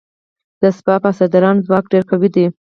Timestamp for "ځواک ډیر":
1.65-2.03